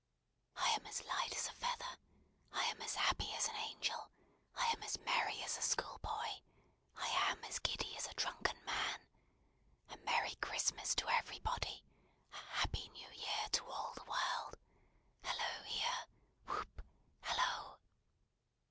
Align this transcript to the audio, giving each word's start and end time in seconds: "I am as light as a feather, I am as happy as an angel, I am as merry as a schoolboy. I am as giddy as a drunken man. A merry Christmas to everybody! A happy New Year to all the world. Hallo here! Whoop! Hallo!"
"I 0.55 0.67
am 0.69 0.87
as 0.87 1.03
light 1.05 1.35
as 1.37 1.45
a 1.47 1.51
feather, 1.51 1.99
I 2.51 2.63
am 2.63 2.81
as 2.81 2.95
happy 2.95 3.31
as 3.35 3.47
an 3.47 3.55
angel, 3.57 4.09
I 4.55 4.65
am 4.71 4.81
as 4.81 4.97
merry 5.01 5.43
as 5.43 5.59
a 5.59 5.61
schoolboy. 5.61 6.41
I 6.95 7.07
am 7.29 7.43
as 7.43 7.59
giddy 7.59 7.95
as 7.97 8.07
a 8.07 8.13
drunken 8.15 8.65
man. 8.65 8.99
A 9.91 9.97
merry 9.97 10.33
Christmas 10.41 10.95
to 10.95 11.07
everybody! 11.07 11.85
A 12.33 12.37
happy 12.57 12.89
New 12.89 13.11
Year 13.11 13.47
to 13.51 13.69
all 13.69 13.93
the 13.93 14.05
world. 14.05 14.57
Hallo 15.21 15.61
here! 15.65 16.05
Whoop! 16.47 16.81
Hallo!" 17.19 17.77